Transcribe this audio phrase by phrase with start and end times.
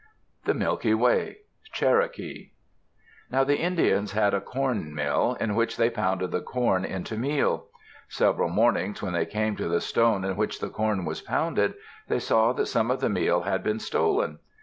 [0.45, 1.37] THE MILKY WAY
[1.73, 2.53] Cherokee
[3.29, 7.67] Now the Indians had a corn mill, in which they pounded the corn into meal.
[8.09, 11.75] Several mornings when they came to the stone in which the corn was pounded,
[12.07, 14.39] they saw that some of the meal had been stolen.